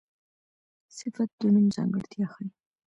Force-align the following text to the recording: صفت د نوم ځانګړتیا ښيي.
صفت 0.97 1.29
د 1.39 1.41
نوم 1.53 1.67
ځانګړتیا 1.75 2.25
ښيي. 2.33 2.47